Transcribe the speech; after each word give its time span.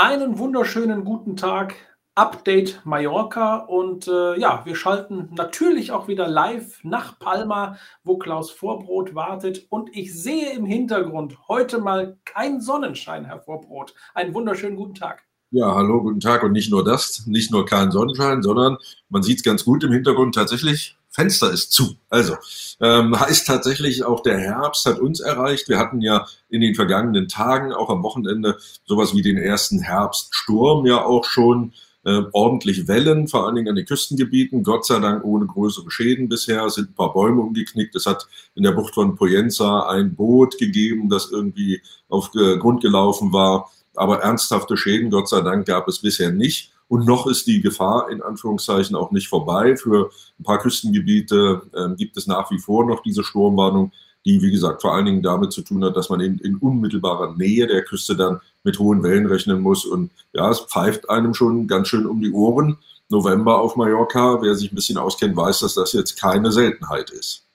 Einen 0.00 0.38
wunderschönen 0.38 1.04
guten 1.04 1.36
Tag. 1.36 1.74
Update 2.14 2.82
Mallorca 2.84 3.56
und 3.56 4.06
äh, 4.06 4.38
ja, 4.38 4.62
wir 4.64 4.76
schalten 4.76 5.30
natürlich 5.34 5.90
auch 5.90 6.06
wieder 6.06 6.28
live 6.28 6.78
nach 6.84 7.18
Palma, 7.18 7.76
wo 8.04 8.16
Klaus 8.16 8.52
Vorbrot 8.52 9.16
wartet 9.16 9.66
und 9.70 9.90
ich 9.96 10.14
sehe 10.14 10.52
im 10.52 10.66
Hintergrund 10.66 11.36
heute 11.48 11.78
mal 11.78 12.16
kein 12.24 12.60
Sonnenschein, 12.60 13.24
Herr 13.24 13.40
Vorbrot. 13.40 13.92
Einen 14.14 14.34
wunderschönen 14.34 14.76
guten 14.76 14.94
Tag. 14.94 15.24
Ja, 15.50 15.74
hallo, 15.74 16.00
guten 16.00 16.20
Tag 16.20 16.44
und 16.44 16.52
nicht 16.52 16.70
nur 16.70 16.84
das, 16.84 17.26
nicht 17.26 17.50
nur 17.50 17.66
kein 17.66 17.90
Sonnenschein, 17.90 18.40
sondern 18.40 18.76
man 19.08 19.24
sieht 19.24 19.38
es 19.38 19.42
ganz 19.42 19.64
gut 19.64 19.82
im 19.82 19.90
Hintergrund 19.90 20.32
tatsächlich, 20.32 20.96
Fenster 21.18 21.50
ist 21.50 21.72
zu. 21.72 21.96
Also 22.10 22.36
ähm, 22.80 23.18
heißt 23.18 23.44
tatsächlich 23.44 24.04
auch 24.04 24.22
der 24.22 24.38
Herbst 24.38 24.86
hat 24.86 25.00
uns 25.00 25.18
erreicht. 25.18 25.68
Wir 25.68 25.78
hatten 25.78 26.00
ja 26.00 26.26
in 26.48 26.60
den 26.60 26.76
vergangenen 26.76 27.26
Tagen, 27.26 27.72
auch 27.72 27.90
am 27.90 28.04
Wochenende, 28.04 28.56
sowas 28.84 29.14
wie 29.14 29.22
den 29.22 29.36
ersten 29.36 29.80
Herbststurm 29.80 30.86
ja 30.86 31.04
auch 31.04 31.24
schon 31.24 31.72
äh, 32.04 32.22
ordentlich 32.30 32.86
Wellen, 32.86 33.26
vor 33.26 33.46
allen 33.46 33.56
Dingen 33.56 33.68
an 33.68 33.74
den 33.74 33.84
Küstengebieten. 33.84 34.62
Gott 34.62 34.86
sei 34.86 35.00
Dank 35.00 35.24
ohne 35.24 35.46
größere 35.46 35.90
Schäden 35.90 36.28
bisher. 36.28 36.64
Es 36.66 36.74
sind 36.74 36.90
ein 36.90 36.94
paar 36.94 37.12
Bäume 37.12 37.40
umgeknickt. 37.40 37.96
Es 37.96 38.06
hat 38.06 38.28
in 38.54 38.62
der 38.62 38.72
Bucht 38.72 38.94
von 38.94 39.16
Poyenza 39.16 39.88
ein 39.88 40.14
Boot 40.14 40.56
gegeben, 40.56 41.08
das 41.08 41.32
irgendwie 41.32 41.82
auf 42.08 42.30
äh, 42.36 42.58
Grund 42.58 42.80
gelaufen 42.80 43.32
war. 43.32 43.72
Aber 43.96 44.20
ernsthafte 44.20 44.76
Schäden, 44.76 45.10
Gott 45.10 45.28
sei 45.28 45.40
Dank, 45.40 45.66
gab 45.66 45.88
es 45.88 45.98
bisher 45.98 46.30
nicht. 46.30 46.72
Und 46.88 47.06
noch 47.06 47.26
ist 47.26 47.46
die 47.46 47.60
Gefahr 47.60 48.10
in 48.10 48.22
Anführungszeichen 48.22 48.96
auch 48.96 49.10
nicht 49.10 49.28
vorbei. 49.28 49.76
Für 49.76 50.10
ein 50.38 50.44
paar 50.44 50.58
Küstengebiete 50.58 51.62
äh, 51.74 51.94
gibt 51.96 52.16
es 52.16 52.26
nach 52.26 52.50
wie 52.50 52.58
vor 52.58 52.86
noch 52.86 53.02
diese 53.02 53.22
Sturmwarnung, 53.22 53.92
die, 54.24 54.42
wie 54.42 54.50
gesagt, 54.50 54.82
vor 54.82 54.94
allen 54.94 55.06
Dingen 55.06 55.22
damit 55.22 55.52
zu 55.52 55.62
tun 55.62 55.84
hat, 55.84 55.96
dass 55.96 56.08
man 56.08 56.20
in, 56.20 56.38
in 56.38 56.56
unmittelbarer 56.56 57.34
Nähe 57.36 57.66
der 57.66 57.84
Küste 57.84 58.16
dann 58.16 58.40
mit 58.64 58.78
hohen 58.78 59.02
Wellen 59.02 59.26
rechnen 59.26 59.60
muss. 59.60 59.84
Und 59.84 60.10
ja, 60.32 60.50
es 60.50 60.60
pfeift 60.60 61.08
einem 61.08 61.34
schon 61.34 61.66
ganz 61.68 61.88
schön 61.88 62.06
um 62.06 62.20
die 62.20 62.32
Ohren. 62.32 62.78
November 63.10 63.60
auf 63.60 63.76
Mallorca, 63.76 64.42
wer 64.42 64.54
sich 64.54 64.70
ein 64.72 64.74
bisschen 64.74 64.98
auskennt, 64.98 65.36
weiß, 65.36 65.60
dass 65.60 65.74
das 65.74 65.92
jetzt 65.92 66.20
keine 66.20 66.52
Seltenheit 66.52 67.10
ist. 67.10 67.46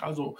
Also 0.00 0.36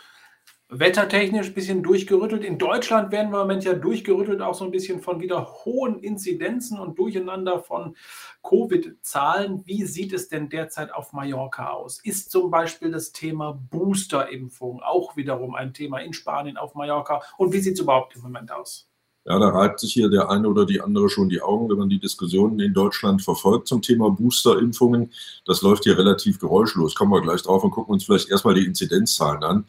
wettertechnisch 0.69 1.48
ein 1.48 1.55
bisschen 1.55 1.83
durchgerüttelt. 1.83 2.45
In 2.45 2.59
Deutschland 2.59 3.12
werden 3.12 3.31
wir 3.31 3.41
im 3.41 3.47
Moment 3.47 3.64
ja 3.64 3.75
durchgerüttelt, 3.75 4.41
auch 4.41 4.55
so 4.55 4.64
ein 4.64 4.70
bisschen 4.70 5.00
von 5.00 5.20
wieder 5.20 5.47
hohen 5.64 5.98
Inzidenzen 6.00 6.78
und 6.78 6.98
Durcheinander 6.98 7.61
von 7.61 7.97
Covid-Zahlen. 8.42 9.62
Wie 9.64 9.84
sieht 9.84 10.12
es 10.12 10.28
denn 10.28 10.48
derzeit 10.48 10.92
auf 10.92 11.12
Mallorca 11.12 11.70
aus? 11.70 12.00
Ist 12.03 12.31
zum 12.31 12.50
Beispiel 12.50 12.91
das 12.91 13.12
Thema 13.12 13.53
Boosterimpfung 13.70 14.83
auch 14.83 15.17
wiederum 15.17 15.55
ein 15.55 15.72
Thema 15.72 15.98
in 15.98 16.12
Spanien 16.12 16.56
auf 16.56 16.75
Mallorca? 16.75 17.22
Und 17.37 17.53
wie 17.53 17.61
sieht 17.61 17.75
es 17.75 17.81
überhaupt 17.81 18.17
im 18.17 18.22
Moment 18.22 18.50
aus? 18.50 18.89
Ja, 19.28 19.41
da 19.41 19.48
reibt 19.48 19.81
sich 19.81 19.92
hier 19.92 20.09
der 20.09 20.31
eine 20.31 20.48
oder 20.48 20.64
die 20.64 20.81
andere 20.81 21.11
schon 21.11 21.28
die 21.28 21.42
Augen, 21.42 21.69
wenn 21.69 21.78
man 21.78 21.89
die 21.89 21.98
Diskussionen 21.98 22.61
in 22.61 22.72
Deutschland 22.72 23.22
verfolgt 23.22 23.67
zum 23.67 23.83
Thema 23.83 24.09
Boosterimpfungen. 24.09 25.12
Das 25.44 25.62
läuft 25.62 25.83
hier 25.83 25.98
relativ 25.98 26.39
geräuschlos. 26.39 26.94
Kommen 26.94 27.11
wir 27.11 27.22
gleich 27.22 27.42
drauf 27.42 27.64
und 27.64 27.72
gucken 27.72 27.92
uns 27.92 28.05
vielleicht 28.05 28.31
erstmal 28.31 28.55
die 28.55 28.64
Inzidenzzahlen 28.64 29.42
an. 29.42 29.67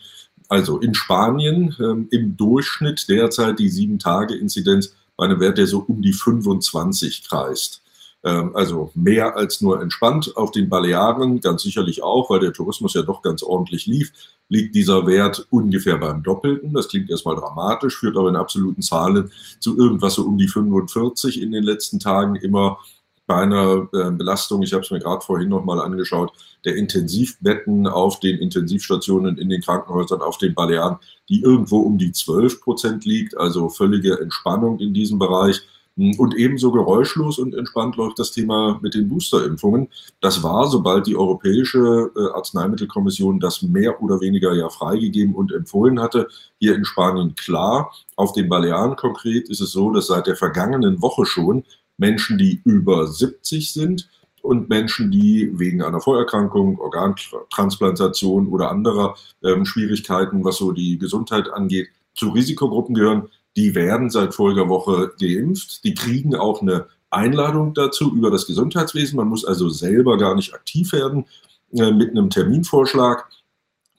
Also 0.48 0.80
in 0.80 0.94
Spanien 0.94 1.76
ähm, 1.80 2.08
im 2.12 2.38
Durchschnitt 2.38 3.08
derzeit 3.10 3.60
die 3.60 3.70
sieben 3.70 4.00
Tage 4.00 4.36
Inzidenz 4.36 4.94
bei 5.16 5.26
einem 5.26 5.40
Wert, 5.40 5.58
der 5.58 5.68
so 5.68 5.80
um 5.88 6.02
die 6.02 6.14
25 6.14 7.28
kreist. 7.28 7.82
Ähm, 8.24 8.56
also 8.56 8.92
mehr 8.96 9.36
als 9.36 9.62
nur 9.62 9.82
entspannt. 9.82 10.36
Auf 10.36 10.52
den 10.52 10.70
Balearen 10.70 11.42
ganz 11.42 11.64
sicherlich 11.64 12.04
auch, 12.04 12.30
weil 12.30 12.40
der 12.40 12.54
Tourismus 12.54 12.94
ja 12.94 13.02
doch 13.02 13.22
ganz 13.22 13.44
ordentlich 13.44 13.86
lief, 13.86 14.12
liegt 14.50 14.76
dieser 14.76 15.06
Wert 15.06 15.48
ungefähr 15.50 15.98
beim 15.98 16.24
Doppelten. 16.24 16.74
Das 16.74 16.88
klingt 16.88 17.10
erstmal 17.10 17.36
dramatisch, 17.36 17.98
führt 17.98 18.18
aber 18.18 18.30
in 18.30 18.36
absoluten 18.36 18.82
Zahlen 18.82 19.32
zu 19.60 19.78
irgendwas 19.78 20.16
so 20.16 20.24
um 20.24 20.38
die 20.38 20.48
45 20.48 21.42
in 21.42 21.52
den 21.52 21.64
letzten 21.64 22.00
Tagen 22.00 22.36
immer 22.36 22.80
bei 23.28 23.36
einer 23.36 23.90
äh, 23.94 24.10
Belastung, 24.12 24.64
ich 24.64 24.74
habe 24.74 24.84
es 24.84 24.92
mir 24.92 25.00
gerade 25.00 25.24
vorhin 25.24 25.50
nochmal 25.50 25.82
angeschaut, 25.82 26.32
der 26.64 26.78
Intensivbetten 26.78 27.86
auf 27.86 28.20
den 28.22 28.40
Intensivstationen 28.40 29.38
in 29.38 29.50
den 29.50 29.62
Krankenhäusern 29.62 30.22
auf 30.22 30.38
den 30.38 30.56
Balearen, 30.56 30.98
die 31.30 31.42
irgendwo 31.42 31.80
um 31.80 31.98
die 31.98 32.14
12 32.14 32.62
Prozent 32.62 33.06
liegt, 33.06 33.38
also 33.38 33.68
völlige 33.68 34.20
Entspannung 34.22 34.80
in 34.80 34.94
diesem 34.94 35.20
Bereich. 35.20 35.62
Und 35.98 36.36
ebenso 36.36 36.72
geräuschlos 36.72 37.40
und 37.40 37.56
entspannt 37.56 37.96
läuft 37.96 38.20
das 38.20 38.32
Thema 38.32 38.80
mit 38.84 38.94
den 38.94 39.10
Boosterimpfungen. 39.10 39.88
Das 40.22 40.44
war, 40.44 40.68
sobald 40.68 41.08
die 41.08 41.16
Europäische 41.16 42.12
äh, 42.16 42.36
Arzneimittelkommission 42.36 43.40
das 43.40 43.64
mehr 43.64 44.00
oder 44.02 44.22
weniger 44.22 44.54
ja 44.54 44.70
freigegeben 44.70 45.34
und 45.34 45.52
empfohlen 45.52 46.00
hatte, 46.00 46.28
hier 46.60 46.76
in 46.76 46.86
Spanien 46.86 47.34
klar. 47.34 47.92
Auf 48.16 48.34
den 48.34 48.48
Balearen 48.48 48.96
konkret 48.96 49.50
ist 49.50 49.60
es 49.60 49.72
so, 49.72 49.92
dass 49.92 50.06
seit 50.06 50.28
der 50.28 50.36
vergangenen 50.36 51.02
Woche 51.02 51.26
schon 51.26 51.64
Menschen, 51.98 52.38
die 52.38 52.62
über 52.64 53.08
70 53.08 53.74
sind 53.74 54.10
und 54.42 54.70
Menschen, 54.70 55.12
die 55.12 55.52
wegen 55.60 55.82
einer 55.82 56.00
Vorerkrankung, 56.00 56.80
Organtransplantation 56.80 58.48
oder 58.48 58.72
anderer 58.72 59.16
ähm, 59.44 59.66
Schwierigkeiten, 59.66 60.44
was 60.46 60.58
so 60.58 60.72
die 60.72 60.98
Gesundheit 60.98 61.50
angeht, 61.50 61.90
zu 62.16 62.30
Risikogruppen 62.30 62.96
gehören, 62.96 63.30
die 63.56 63.76
werden 63.76 64.10
seit 64.10 64.34
voriger 64.34 64.70
Woche 64.70 65.14
geimpft. 65.20 65.84
Die 65.84 65.94
kriegen 65.96 66.36
auch 66.36 66.62
eine 66.62 66.88
Einladung 67.10 67.74
dazu 67.74 68.16
über 68.16 68.30
das 68.30 68.46
Gesundheitswesen. 68.46 69.18
Man 69.18 69.28
muss 69.28 69.46
also 69.46 69.70
selber 69.70 70.18
gar 70.18 70.36
nicht 70.36 70.54
aktiv 70.54 70.94
werden 70.94 71.26
äh, 71.72 71.92
mit 71.92 72.12
einem 72.12 72.30
Terminvorschlag. 72.30 73.28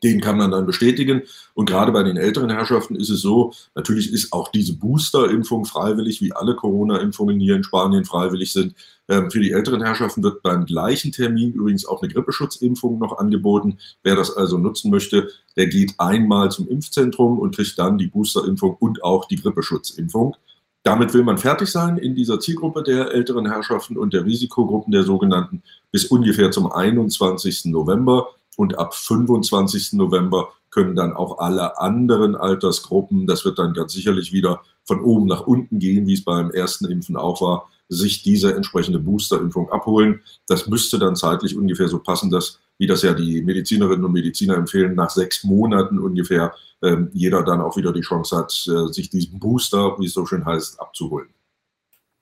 Den 0.02 0.20
kann 0.20 0.38
man 0.38 0.52
dann 0.52 0.66
bestätigen. 0.66 1.22
Und 1.54 1.68
gerade 1.68 1.90
bei 1.90 2.02
den 2.02 2.16
älteren 2.16 2.50
Herrschaften 2.50 2.94
ist 2.94 3.10
es 3.10 3.20
so, 3.20 3.52
natürlich 3.74 4.12
ist 4.12 4.32
auch 4.32 4.48
diese 4.48 4.76
Booster-Impfung 4.76 5.64
freiwillig, 5.64 6.20
wie 6.20 6.32
alle 6.32 6.54
Corona-Impfungen 6.54 7.40
hier 7.40 7.56
in 7.56 7.64
Spanien 7.64 8.04
freiwillig 8.04 8.52
sind. 8.52 8.74
Ähm, 9.08 9.30
für 9.30 9.40
die 9.40 9.52
älteren 9.52 9.82
Herrschaften 9.82 10.22
wird 10.22 10.42
beim 10.42 10.66
gleichen 10.66 11.10
Termin 11.10 11.52
übrigens 11.52 11.84
auch 11.84 12.02
eine 12.02 12.12
Grippeschutzimpfung 12.12 12.98
noch 12.98 13.18
angeboten. 13.18 13.78
Wer 14.02 14.14
das 14.14 14.36
also 14.36 14.58
nutzen 14.58 14.90
möchte, 14.90 15.30
der 15.56 15.66
geht 15.66 15.94
einmal 15.98 16.50
zum 16.50 16.68
Impfzentrum 16.68 17.38
und 17.38 17.56
kriegt 17.56 17.78
dann 17.78 17.98
die 17.98 18.06
Booster-Impfung 18.06 18.76
und 18.78 19.02
auch 19.02 19.24
die 19.26 19.36
Grippeschutzimpfung. 19.36 20.36
Damit 20.84 21.12
will 21.12 21.24
man 21.24 21.38
fertig 21.38 21.68
sein 21.68 21.98
in 21.98 22.14
dieser 22.14 22.40
Zielgruppe 22.40 22.82
der 22.82 23.12
älteren 23.12 23.46
Herrschaften 23.46 23.98
und 23.98 24.14
der 24.14 24.24
Risikogruppen 24.24 24.92
der 24.92 25.02
sogenannten 25.02 25.62
bis 25.90 26.06
ungefähr 26.06 26.50
zum 26.50 26.70
21. 26.70 27.66
November. 27.66 28.28
Und 28.58 28.76
ab 28.76 28.92
25. 28.92 29.92
November 29.92 30.48
können 30.70 30.96
dann 30.96 31.12
auch 31.12 31.38
alle 31.38 31.78
anderen 31.78 32.34
Altersgruppen, 32.34 33.28
das 33.28 33.44
wird 33.44 33.56
dann 33.60 33.72
ganz 33.72 33.92
sicherlich 33.92 34.32
wieder 34.32 34.62
von 34.82 35.00
oben 35.00 35.26
nach 35.26 35.46
unten 35.46 35.78
gehen, 35.78 36.08
wie 36.08 36.14
es 36.14 36.24
beim 36.24 36.50
ersten 36.50 36.86
Impfen 36.86 37.16
auch 37.16 37.40
war, 37.40 37.70
sich 37.88 38.24
diese 38.24 38.56
entsprechende 38.56 38.98
Boosterimpfung 38.98 39.70
abholen. 39.70 40.22
Das 40.48 40.66
müsste 40.66 40.98
dann 40.98 41.14
zeitlich 41.14 41.56
ungefähr 41.56 41.86
so 41.86 42.00
passen, 42.00 42.32
dass, 42.32 42.58
wie 42.78 42.88
das 42.88 43.02
ja 43.02 43.14
die 43.14 43.42
Medizinerinnen 43.42 44.04
und 44.04 44.12
Mediziner 44.12 44.56
empfehlen, 44.56 44.96
nach 44.96 45.10
sechs 45.10 45.44
Monaten 45.44 46.00
ungefähr 46.00 46.52
äh, 46.80 46.96
jeder 47.12 47.44
dann 47.44 47.60
auch 47.60 47.76
wieder 47.76 47.92
die 47.92 48.00
Chance 48.00 48.36
hat, 48.36 48.52
äh, 48.66 48.92
sich 48.92 49.08
diesen 49.08 49.38
Booster, 49.38 49.96
wie 50.00 50.06
es 50.06 50.14
so 50.14 50.26
schön 50.26 50.44
heißt, 50.44 50.80
abzuholen. 50.80 51.28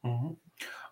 Mhm. 0.03 0.37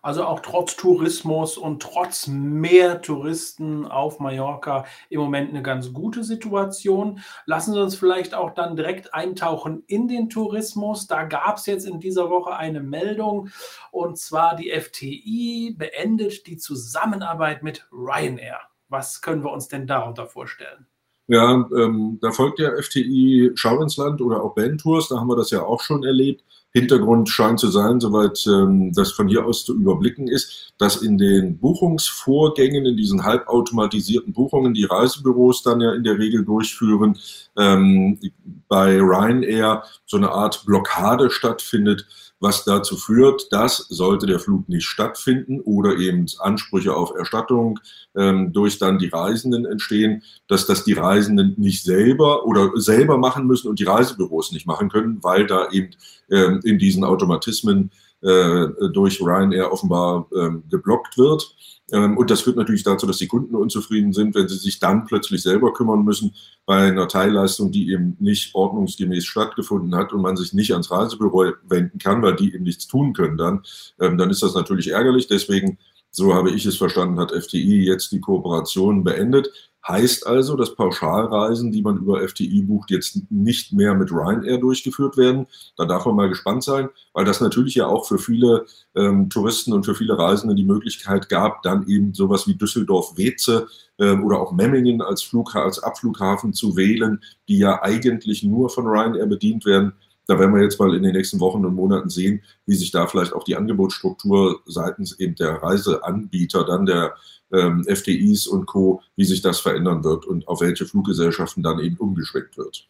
Also 0.05 0.23
auch 0.23 0.41
trotz 0.41 0.75
Tourismus 0.75 1.57
und 1.57 1.81
trotz 1.81 2.27
mehr 2.27 3.01
Touristen 3.01 3.87
auf 3.87 4.19
Mallorca 4.19 4.85
im 5.09 5.19
Moment 5.19 5.49
eine 5.49 5.63
ganz 5.63 5.93
gute 5.93 6.23
Situation. 6.23 7.21
Lassen 7.47 7.73
Sie 7.73 7.81
uns 7.81 7.95
vielleicht 7.95 8.35
auch 8.35 8.53
dann 8.53 8.75
direkt 8.75 9.15
eintauchen 9.15 9.81
in 9.87 10.07
den 10.07 10.29
Tourismus. 10.29 11.07
Da 11.07 11.23
gab 11.23 11.57
es 11.57 11.65
jetzt 11.65 11.87
in 11.87 11.99
dieser 11.99 12.29
Woche 12.29 12.55
eine 12.55 12.81
Meldung 12.81 13.49
und 13.89 14.19
zwar 14.19 14.55
die 14.55 14.69
FTI 14.69 15.73
beendet 15.75 16.45
die 16.45 16.57
Zusammenarbeit 16.57 17.63
mit 17.63 17.87
Ryanair. 17.91 18.59
Was 18.89 19.23
können 19.23 19.43
wir 19.43 19.51
uns 19.51 19.69
denn 19.69 19.87
darunter 19.87 20.27
vorstellen? 20.27 20.85
Ja, 21.25 21.67
ähm, 21.75 22.19
da 22.21 22.29
folgt 22.29 22.59
ja 22.59 22.79
FTI 22.79 23.53
Schau 23.55 23.81
ins 23.81 23.97
Land 23.97 24.21
oder 24.21 24.43
auch 24.43 24.53
Bandtours, 24.53 25.07
da 25.07 25.15
haben 25.15 25.29
wir 25.29 25.35
das 25.35 25.49
ja 25.49 25.63
auch 25.63 25.81
schon 25.81 26.03
erlebt. 26.03 26.43
Hintergrund 26.75 27.29
scheint 27.29 27.57
zu 27.57 27.69
sein, 27.69 28.01
soweit 28.01 28.45
ähm, 28.47 28.91
das 28.91 29.13
von 29.13 29.29
hier 29.29 29.45
aus 29.45 29.63
zu 29.63 29.73
überblicken 29.75 30.27
ist, 30.27 30.73
dass 30.77 31.01
in 31.01 31.17
den 31.17 31.57
Buchungsvorgängen, 31.57 32.85
in 32.85 32.97
diesen 32.97 33.23
halbautomatisierten 33.23 34.33
Buchungen, 34.33 34.73
die 34.73 34.83
Reisebüros 34.83 35.63
dann 35.63 35.79
ja 35.79 35.93
in 35.93 36.03
der 36.03 36.19
Regel 36.19 36.43
durchführen, 36.43 37.17
ähm, 37.57 38.19
bei 38.67 38.99
Ryanair 38.99 39.83
so 40.05 40.17
eine 40.17 40.31
Art 40.31 40.65
Blockade 40.65 41.29
stattfindet, 41.29 42.05
was 42.39 42.65
dazu 42.65 42.97
führt, 42.97 43.51
dass 43.51 43.77
sollte 43.77 44.25
der 44.25 44.39
Flug 44.39 44.67
nicht 44.67 44.85
stattfinden 44.85 45.61
oder 45.61 45.97
eben 45.97 46.25
Ansprüche 46.39 46.93
auf 46.93 47.15
Erstattung 47.15 47.79
ähm, 48.15 48.51
durch 48.51 48.77
dann 48.77 48.99
die 48.99 49.07
Reisenden 49.07 49.65
entstehen, 49.65 50.21
dass 50.47 50.65
das 50.65 50.83
die 50.83 50.93
Reisenden 50.93 51.55
nicht 51.57 51.83
selber 51.83 52.45
oder 52.45 52.71
selber 52.75 53.17
machen 53.17 53.47
müssen 53.47 53.69
und 53.69 53.79
die 53.79 53.85
Reisebüros 53.85 54.51
nicht 54.51 54.67
machen 54.67 54.89
können, 54.89 55.23
weil 55.23 55.47
da 55.47 55.69
eben 55.71 55.91
ähm, 56.29 56.59
in 56.63 56.77
diesen 56.77 57.03
Automatismen 57.03 57.91
äh, 58.21 58.67
durch 58.91 59.21
Ryanair 59.21 59.71
offenbar 59.71 60.27
ähm, 60.35 60.63
geblockt 60.69 61.17
wird. 61.17 61.55
Ähm, 61.91 62.17
und 62.17 62.31
das 62.31 62.41
führt 62.41 62.57
natürlich 62.57 62.83
dazu, 62.83 63.05
dass 63.05 63.17
die 63.17 63.27
Kunden 63.27 63.55
unzufrieden 63.55 64.13
sind, 64.13 64.35
wenn 64.35 64.47
sie 64.47 64.57
sich 64.57 64.79
dann 64.79 65.05
plötzlich 65.05 65.43
selber 65.43 65.73
kümmern 65.73 66.03
müssen 66.03 66.33
bei 66.65 66.87
einer 66.87 67.07
Teilleistung, 67.07 67.71
die 67.71 67.91
eben 67.91 68.17
nicht 68.19 68.55
ordnungsgemäß 68.55 69.25
stattgefunden 69.25 69.95
hat 69.95 70.11
und 70.11 70.21
man 70.21 70.35
sich 70.35 70.53
nicht 70.53 70.71
ans 70.71 70.89
Reisebüro 70.89 71.53
wenden 71.63 71.99
kann, 71.99 72.21
weil 72.21 72.35
die 72.35 72.53
eben 72.53 72.63
nichts 72.63 72.87
tun 72.87 73.13
können 73.13 73.37
dann. 73.37 73.63
Ähm, 73.99 74.17
dann 74.17 74.29
ist 74.29 74.41
das 74.41 74.55
natürlich 74.55 74.89
ärgerlich. 74.91 75.27
Deswegen, 75.27 75.77
so 76.09 76.33
habe 76.33 76.51
ich 76.51 76.65
es 76.65 76.77
verstanden, 76.77 77.19
hat 77.19 77.31
FTI 77.31 77.85
jetzt 77.85 78.11
die 78.11 78.21
Kooperation 78.21 79.03
beendet. 79.03 79.51
Heißt 79.87 80.25
also, 80.25 80.55
dass 80.55 80.75
Pauschalreisen, 80.75 81.71
die 81.71 81.83
man 81.83 81.97
über 81.97 82.27
FTI 82.27 82.63
bucht, 82.63 82.89
jetzt 82.89 83.19
nicht 83.29 83.71
mehr 83.71 83.93
mit 83.93 84.11
Ryanair 84.11 84.57
durchgeführt 84.57 85.15
werden. 85.15 85.45
Da 85.77 85.85
darf 85.85 86.07
man 86.07 86.15
mal 86.15 86.29
gespannt 86.29 86.63
sein, 86.63 86.89
weil 87.13 87.23
das 87.23 87.39
natürlich 87.39 87.75
ja 87.75 87.85
auch 87.85 88.07
für 88.07 88.17
viele 88.17 88.65
ähm, 88.95 89.29
Touristen 89.29 89.73
und 89.73 89.85
für 89.85 89.93
viele 89.93 90.17
Reisende 90.17 90.55
die 90.55 90.65
Möglichkeit 90.65 91.29
gab, 91.29 91.61
dann 91.61 91.87
eben 91.87 92.15
sowas 92.15 92.47
wie 92.47 92.55
Düsseldorf-Weze 92.55 93.67
ähm, 93.99 94.23
oder 94.23 94.39
auch 94.39 94.53
Memmingen 94.53 95.03
als, 95.03 95.21
Flugha 95.21 95.61
als 95.61 95.77
Abflughafen 95.77 96.53
zu 96.53 96.75
wählen, 96.75 97.21
die 97.47 97.59
ja 97.59 97.83
eigentlich 97.83 98.41
nur 98.41 98.71
von 98.71 98.87
Ryanair 98.87 99.27
bedient 99.27 99.65
werden. 99.65 99.93
Da 100.27 100.39
werden 100.39 100.53
wir 100.55 100.61
jetzt 100.61 100.79
mal 100.79 100.95
in 100.95 101.03
den 101.03 101.13
nächsten 101.13 101.39
Wochen 101.39 101.65
und 101.65 101.75
Monaten 101.75 102.09
sehen, 102.09 102.41
wie 102.65 102.75
sich 102.75 102.91
da 102.91 103.07
vielleicht 103.07 103.33
auch 103.33 103.43
die 103.43 103.55
Angebotsstruktur 103.55 104.61
seitens 104.65 105.19
eben 105.19 105.35
der 105.35 105.61
Reiseanbieter 105.61 106.65
dann 106.65 106.85
der 106.85 107.15
ähm, 107.51 107.83
FDIs 107.87 108.47
und 108.47 108.65
Co., 108.65 109.01
wie 109.15 109.25
sich 109.25 109.41
das 109.41 109.59
verändern 109.59 110.03
wird 110.03 110.25
und 110.25 110.47
auf 110.47 110.61
welche 110.61 110.85
Fluggesellschaften 110.85 111.63
dann 111.63 111.79
eben 111.79 111.97
umgeschwenkt 111.97 112.57
wird. 112.57 112.87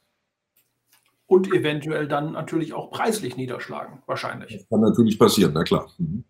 Und 1.28 1.52
eventuell 1.52 2.08
dann 2.08 2.34
natürlich 2.34 2.74
auch 2.74 2.92
preislich 2.92 3.36
niederschlagen, 3.36 4.00
wahrscheinlich. 4.06 4.58
Das 4.58 4.70
kann 4.70 4.82
natürlich 4.82 5.18
passieren, 5.18 5.52
na 5.54 5.64
klar. 5.64 5.90
Mhm. 5.98 6.24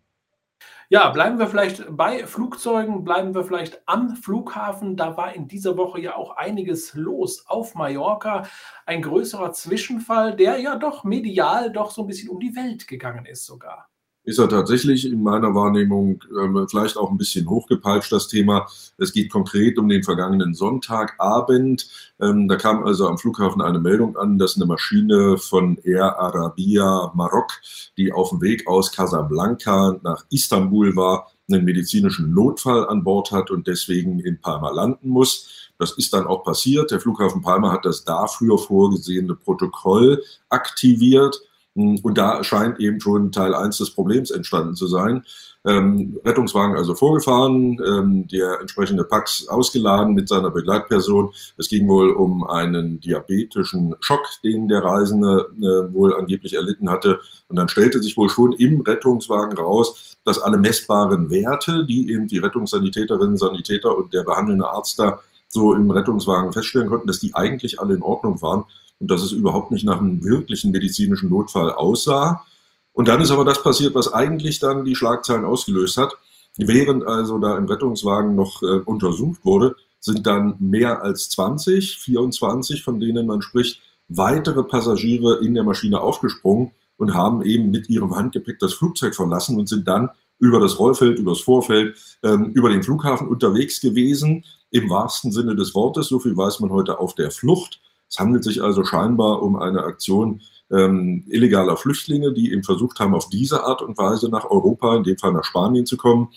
Ja, 0.88 1.10
bleiben 1.10 1.38
wir 1.40 1.48
vielleicht 1.48 1.84
bei 1.96 2.26
Flugzeugen, 2.26 3.02
bleiben 3.02 3.34
wir 3.34 3.42
vielleicht 3.42 3.82
am 3.88 4.14
Flughafen. 4.14 4.96
Da 4.96 5.16
war 5.16 5.34
in 5.34 5.48
dieser 5.48 5.76
Woche 5.76 6.00
ja 6.00 6.14
auch 6.14 6.36
einiges 6.36 6.94
los 6.94 7.44
auf 7.48 7.74
Mallorca. 7.74 8.46
Ein 8.84 9.02
größerer 9.02 9.52
Zwischenfall, 9.52 10.36
der 10.36 10.60
ja 10.60 10.76
doch 10.76 11.02
medial 11.02 11.72
doch 11.72 11.90
so 11.90 12.02
ein 12.02 12.06
bisschen 12.06 12.28
um 12.28 12.38
die 12.38 12.54
Welt 12.54 12.86
gegangen 12.86 13.26
ist 13.26 13.46
sogar 13.46 13.88
ist 14.26 14.40
er 14.40 14.48
tatsächlich 14.48 15.06
in 15.06 15.22
meiner 15.22 15.54
Wahrnehmung 15.54 16.22
ähm, 16.38 16.66
vielleicht 16.68 16.96
auch 16.96 17.10
ein 17.10 17.16
bisschen 17.16 17.48
hochgepeitscht, 17.48 18.10
das 18.10 18.26
Thema. 18.26 18.66
Es 18.98 19.12
geht 19.12 19.30
konkret 19.30 19.78
um 19.78 19.88
den 19.88 20.02
vergangenen 20.02 20.52
Sonntagabend. 20.52 21.88
Ähm, 22.20 22.48
da 22.48 22.56
kam 22.56 22.84
also 22.84 23.06
am 23.06 23.18
Flughafen 23.18 23.62
eine 23.62 23.78
Meldung 23.78 24.16
an, 24.16 24.36
dass 24.36 24.56
eine 24.56 24.66
Maschine 24.66 25.38
von 25.38 25.78
Air 25.84 26.18
Arabia 26.18 27.12
Marok, 27.14 27.52
die 27.96 28.12
auf 28.12 28.30
dem 28.30 28.42
Weg 28.42 28.66
aus 28.66 28.90
Casablanca 28.90 30.00
nach 30.02 30.26
Istanbul 30.30 30.96
war, 30.96 31.30
einen 31.48 31.64
medizinischen 31.64 32.34
Notfall 32.34 32.88
an 32.88 33.04
Bord 33.04 33.30
hat 33.30 33.52
und 33.52 33.68
deswegen 33.68 34.18
in 34.18 34.40
Palma 34.40 34.70
landen 34.70 35.08
muss. 35.08 35.70
Das 35.78 35.92
ist 35.92 36.12
dann 36.12 36.26
auch 36.26 36.42
passiert. 36.42 36.90
Der 36.90 36.98
Flughafen 36.98 37.42
Palma 37.42 37.70
hat 37.70 37.84
das 37.84 38.04
dafür 38.04 38.58
vorgesehene 38.58 39.36
Protokoll 39.36 40.20
aktiviert 40.48 41.40
und 41.76 42.16
da 42.16 42.42
scheint 42.42 42.80
eben 42.80 43.00
schon 43.00 43.32
Teil 43.32 43.54
1 43.54 43.78
des 43.78 43.90
Problems 43.90 44.30
entstanden 44.30 44.74
zu 44.74 44.86
sein. 44.86 45.24
Ähm, 45.66 46.18
Rettungswagen 46.24 46.76
also 46.76 46.94
vorgefahren, 46.94 47.78
ähm, 47.84 48.28
der 48.28 48.60
entsprechende 48.60 49.02
Pax 49.04 49.48
ausgeladen 49.48 50.14
mit 50.14 50.28
seiner 50.28 50.50
Begleitperson. 50.50 51.32
Es 51.58 51.68
ging 51.68 51.88
wohl 51.88 52.12
um 52.12 52.46
einen 52.46 53.00
diabetischen 53.00 53.96
Schock, 54.00 54.24
den 54.44 54.68
der 54.68 54.84
Reisende 54.84 55.48
äh, 55.58 55.92
wohl 55.92 56.14
angeblich 56.14 56.54
erlitten 56.54 56.88
hatte. 56.88 57.18
Und 57.48 57.56
dann 57.56 57.68
stellte 57.68 58.00
sich 58.00 58.16
wohl 58.16 58.30
schon 58.30 58.52
im 58.52 58.80
Rettungswagen 58.80 59.58
raus, 59.58 60.16
dass 60.24 60.38
alle 60.38 60.56
messbaren 60.56 61.30
Werte, 61.30 61.84
die 61.84 62.12
eben 62.12 62.28
die 62.28 62.38
Rettungssanitäterinnen, 62.38 63.36
Sanitäter 63.36 63.98
und 63.98 64.14
der 64.14 64.22
behandelnde 64.22 64.68
Arzt 64.68 64.98
da 65.00 65.20
so 65.48 65.74
im 65.74 65.90
Rettungswagen 65.90 66.52
feststellen 66.52 66.88
konnten, 66.88 67.08
dass 67.08 67.20
die 67.20 67.34
eigentlich 67.34 67.80
alle 67.80 67.94
in 67.94 68.02
Ordnung 68.02 68.40
waren 68.40 68.64
und 68.98 69.10
dass 69.10 69.22
es 69.22 69.32
überhaupt 69.32 69.70
nicht 69.70 69.84
nach 69.84 70.00
einem 70.00 70.22
wirklichen 70.24 70.70
medizinischen 70.70 71.30
Notfall 71.30 71.72
aussah. 71.72 72.44
Und 72.92 73.08
dann 73.08 73.20
ist 73.20 73.30
aber 73.30 73.44
das 73.44 73.62
passiert, 73.62 73.94
was 73.94 74.12
eigentlich 74.12 74.58
dann 74.58 74.84
die 74.84 74.94
Schlagzeilen 74.94 75.44
ausgelöst 75.44 75.96
hat. 75.96 76.16
Während 76.56 77.06
also 77.06 77.38
da 77.38 77.58
im 77.58 77.66
Rettungswagen 77.66 78.34
noch 78.34 78.62
äh, 78.62 78.80
untersucht 78.84 79.44
wurde, 79.44 79.76
sind 80.00 80.26
dann 80.26 80.56
mehr 80.58 81.02
als 81.02 81.28
20, 81.30 81.98
24, 81.98 82.82
von 82.82 83.00
denen 83.00 83.26
man 83.26 83.42
spricht, 83.42 83.80
weitere 84.08 84.62
Passagiere 84.62 85.44
in 85.44 85.54
der 85.54 85.64
Maschine 85.64 86.00
aufgesprungen 86.00 86.70
und 86.96 87.14
haben 87.14 87.42
eben 87.42 87.70
mit 87.70 87.90
ihrem 87.90 88.14
Handgepäck 88.14 88.58
das 88.58 88.72
Flugzeug 88.74 89.14
verlassen 89.14 89.58
und 89.58 89.68
sind 89.68 89.86
dann 89.86 90.10
über 90.38 90.60
das 90.60 90.78
Rollfeld, 90.78 91.18
über 91.18 91.32
das 91.32 91.40
Vorfeld, 91.40 91.96
ähm, 92.22 92.52
über 92.54 92.68
den 92.68 92.82
Flughafen 92.82 93.28
unterwegs 93.28 93.80
gewesen, 93.80 94.44
im 94.70 94.90
wahrsten 94.90 95.32
Sinne 95.32 95.56
des 95.56 95.74
Wortes. 95.74 96.08
So 96.08 96.18
viel 96.18 96.36
weiß 96.36 96.60
man 96.60 96.70
heute 96.70 96.98
auf 96.98 97.14
der 97.14 97.30
Flucht. 97.30 97.80
Es 98.08 98.18
handelt 98.18 98.44
sich 98.44 98.62
also 98.62 98.84
scheinbar 98.84 99.42
um 99.42 99.56
eine 99.56 99.84
Aktion 99.84 100.42
ähm, 100.70 101.24
illegaler 101.28 101.76
Flüchtlinge, 101.76 102.32
die 102.32 102.52
eben 102.52 102.64
versucht 102.64 102.98
haben, 102.98 103.14
auf 103.14 103.28
diese 103.28 103.64
Art 103.64 103.82
und 103.82 103.98
Weise 103.98 104.28
nach 104.28 104.44
Europa, 104.50 104.96
in 104.96 105.04
dem 105.04 105.18
Fall 105.18 105.32
nach 105.32 105.44
Spanien 105.44 105.86
zu 105.86 105.96
kommen. 105.96 106.28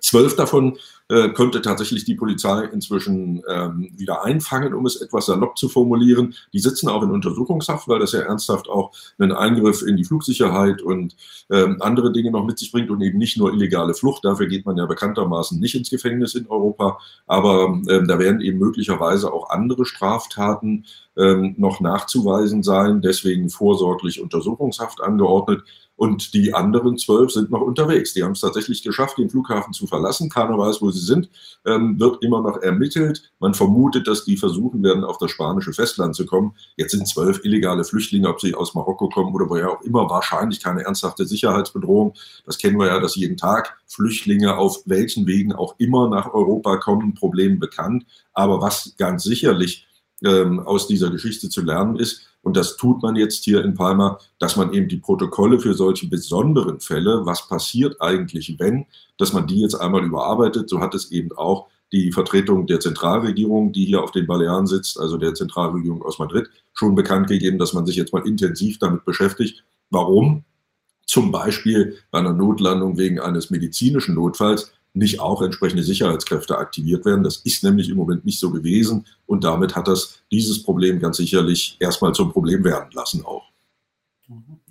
Zwölf 0.00 0.36
davon 0.36 0.78
äh, 1.14 1.28
konnte 1.28 1.62
tatsächlich 1.62 2.04
die 2.04 2.16
Polizei 2.16 2.64
inzwischen 2.64 3.40
ähm, 3.48 3.92
wieder 3.96 4.24
einfangen, 4.24 4.74
um 4.74 4.84
es 4.84 5.00
etwas 5.00 5.26
salopp 5.26 5.56
zu 5.56 5.68
formulieren. 5.68 6.34
Die 6.52 6.58
sitzen 6.58 6.88
auch 6.88 7.04
in 7.04 7.12
Untersuchungshaft, 7.12 7.86
weil 7.86 8.00
das 8.00 8.12
ja 8.12 8.20
ernsthaft 8.20 8.68
auch 8.68 8.90
einen 9.18 9.30
Eingriff 9.30 9.82
in 9.82 9.96
die 9.96 10.04
Flugsicherheit 10.04 10.82
und 10.82 11.14
ähm, 11.52 11.76
andere 11.80 12.10
Dinge 12.10 12.32
noch 12.32 12.44
mit 12.44 12.58
sich 12.58 12.72
bringt 12.72 12.90
und 12.90 13.00
eben 13.00 13.18
nicht 13.18 13.36
nur 13.36 13.52
illegale 13.52 13.94
Flucht. 13.94 14.24
Dafür 14.24 14.48
geht 14.48 14.66
man 14.66 14.76
ja 14.76 14.86
bekanntermaßen 14.86 15.60
nicht 15.60 15.76
ins 15.76 15.88
Gefängnis 15.88 16.34
in 16.34 16.48
Europa. 16.48 16.98
Aber 17.26 17.66
ähm, 17.88 18.08
da 18.08 18.18
werden 18.18 18.40
eben 18.40 18.58
möglicherweise 18.58 19.32
auch 19.32 19.50
andere 19.50 19.84
Straftaten 19.84 20.84
ähm, 21.16 21.54
noch 21.58 21.80
nachzuweisen 21.80 22.64
sein. 22.64 23.02
Deswegen 23.02 23.50
vorsorglich 23.50 24.20
Untersuchungshaft 24.20 25.00
angeordnet. 25.00 25.62
Und 25.96 26.34
die 26.34 26.52
anderen 26.54 26.98
zwölf 26.98 27.30
sind 27.30 27.50
noch 27.50 27.60
unterwegs. 27.60 28.14
Die 28.14 28.24
haben 28.24 28.32
es 28.32 28.40
tatsächlich 28.40 28.82
geschafft, 28.82 29.18
den 29.18 29.30
Flughafen 29.30 29.72
zu 29.72 29.86
verlassen. 29.86 30.28
Keiner 30.28 30.58
weiß, 30.58 30.82
wo 30.82 30.90
sie 31.04 31.12
sind. 31.12 31.28
Ähm, 31.66 31.98
wird 31.98 32.22
immer 32.22 32.42
noch 32.42 32.60
ermittelt. 32.60 33.32
Man 33.38 33.54
vermutet, 33.54 34.06
dass 34.08 34.24
die 34.24 34.36
versuchen 34.36 34.82
werden, 34.82 35.04
auf 35.04 35.18
das 35.18 35.30
spanische 35.30 35.72
Festland 35.72 36.14
zu 36.14 36.26
kommen. 36.26 36.54
Jetzt 36.76 36.92
sind 36.92 37.06
zwölf 37.06 37.44
illegale 37.44 37.84
Flüchtlinge, 37.84 38.28
ob 38.28 38.40
sie 38.40 38.54
aus 38.54 38.74
Marokko 38.74 39.08
kommen 39.08 39.34
oder 39.34 39.48
woher 39.48 39.70
auch 39.70 39.82
immer, 39.82 40.08
wahrscheinlich 40.10 40.62
keine 40.62 40.84
ernsthafte 40.84 41.26
Sicherheitsbedrohung. 41.26 42.14
Das 42.46 42.58
kennen 42.58 42.78
wir 42.78 42.88
ja, 42.88 43.00
dass 43.00 43.16
jeden 43.16 43.36
Tag 43.36 43.78
Flüchtlinge 43.86 44.56
auf 44.56 44.82
welchen 44.86 45.26
Wegen 45.26 45.52
auch 45.52 45.74
immer 45.78 46.08
nach 46.08 46.32
Europa 46.32 46.76
kommen. 46.76 47.14
Problem 47.14 47.58
bekannt. 47.58 48.04
Aber 48.32 48.60
was 48.60 48.94
ganz 48.98 49.22
sicherlich 49.22 49.86
ähm, 50.24 50.60
aus 50.60 50.86
dieser 50.86 51.10
Geschichte 51.10 51.48
zu 51.48 51.62
lernen 51.62 51.96
ist, 51.96 52.33
und 52.44 52.56
das 52.58 52.76
tut 52.76 53.02
man 53.02 53.16
jetzt 53.16 53.42
hier 53.42 53.64
in 53.64 53.74
Palma, 53.74 54.18
dass 54.38 54.56
man 54.56 54.72
eben 54.74 54.86
die 54.86 54.98
Protokolle 54.98 55.58
für 55.58 55.72
solche 55.72 56.06
besonderen 56.06 56.78
Fälle, 56.78 57.24
was 57.24 57.48
passiert 57.48 58.00
eigentlich, 58.00 58.54
wenn, 58.58 58.84
dass 59.16 59.32
man 59.32 59.46
die 59.46 59.62
jetzt 59.62 59.74
einmal 59.74 60.04
überarbeitet. 60.04 60.68
So 60.68 60.80
hat 60.80 60.94
es 60.94 61.10
eben 61.10 61.32
auch 61.32 61.68
die 61.90 62.12
Vertretung 62.12 62.66
der 62.66 62.80
Zentralregierung, 62.80 63.72
die 63.72 63.86
hier 63.86 64.02
auf 64.02 64.10
den 64.10 64.26
Balearen 64.26 64.66
sitzt, 64.66 65.00
also 65.00 65.16
der 65.16 65.32
Zentralregierung 65.32 66.02
aus 66.02 66.18
Madrid, 66.18 66.50
schon 66.74 66.94
bekannt 66.94 67.28
gegeben, 67.28 67.58
dass 67.58 67.72
man 67.72 67.86
sich 67.86 67.96
jetzt 67.96 68.12
mal 68.12 68.26
intensiv 68.26 68.78
damit 68.78 69.06
beschäftigt. 69.06 69.64
Warum? 69.88 70.44
Zum 71.06 71.32
Beispiel 71.32 71.96
bei 72.10 72.18
einer 72.18 72.34
Notlandung 72.34 72.98
wegen 72.98 73.20
eines 73.20 73.50
medizinischen 73.50 74.16
Notfalls 74.16 74.72
nicht 74.94 75.20
auch 75.20 75.42
entsprechende 75.42 75.82
Sicherheitskräfte 75.82 76.56
aktiviert 76.56 77.04
werden. 77.04 77.24
Das 77.24 77.38
ist 77.38 77.64
nämlich 77.64 77.90
im 77.90 77.96
Moment 77.96 78.24
nicht 78.24 78.40
so 78.40 78.50
gewesen 78.50 79.06
und 79.26 79.44
damit 79.44 79.76
hat 79.76 79.88
das 79.88 80.20
dieses 80.30 80.62
Problem 80.62 81.00
ganz 81.00 81.16
sicherlich 81.16 81.76
erstmal 81.80 82.14
zum 82.14 82.32
Problem 82.32 82.64
werden 82.64 82.90
lassen 82.92 83.24
auch. 83.24 83.50
Mhm 84.28 84.63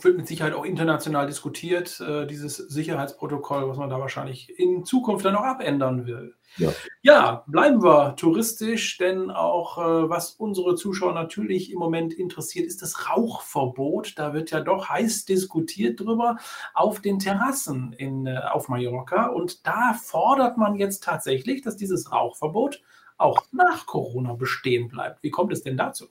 wird 0.00 0.16
mit 0.16 0.26
Sicherheit 0.26 0.54
auch 0.54 0.64
international 0.64 1.26
diskutiert, 1.26 2.00
äh, 2.00 2.26
dieses 2.26 2.56
Sicherheitsprotokoll, 2.56 3.68
was 3.68 3.76
man 3.76 3.90
da 3.90 3.98
wahrscheinlich 3.98 4.58
in 4.58 4.84
Zukunft 4.84 5.24
dann 5.24 5.36
auch 5.36 5.44
abändern 5.44 6.06
will. 6.06 6.34
Ja, 6.56 6.70
ja 7.02 7.44
bleiben 7.46 7.82
wir 7.82 8.16
touristisch, 8.16 8.98
denn 8.98 9.30
auch 9.30 9.78
äh, 9.78 10.08
was 10.08 10.32
unsere 10.32 10.74
Zuschauer 10.74 11.14
natürlich 11.14 11.72
im 11.72 11.78
Moment 11.78 12.12
interessiert, 12.12 12.66
ist 12.66 12.82
das 12.82 13.08
Rauchverbot. 13.08 14.18
Da 14.18 14.34
wird 14.34 14.50
ja 14.50 14.60
doch 14.60 14.88
heiß 14.88 15.24
diskutiert 15.24 16.00
drüber 16.00 16.36
auf 16.74 17.00
den 17.00 17.18
Terrassen 17.18 17.92
in, 17.92 18.26
äh, 18.26 18.40
auf 18.50 18.68
Mallorca. 18.68 19.26
Und 19.26 19.66
da 19.66 19.94
fordert 19.94 20.58
man 20.58 20.76
jetzt 20.76 21.04
tatsächlich, 21.04 21.62
dass 21.62 21.76
dieses 21.76 22.12
Rauchverbot 22.12 22.80
auch 23.18 23.42
nach 23.52 23.86
Corona 23.86 24.34
bestehen 24.34 24.88
bleibt. 24.88 25.22
Wie 25.22 25.30
kommt 25.30 25.52
es 25.52 25.62
denn 25.62 25.76
dazu? 25.76 26.06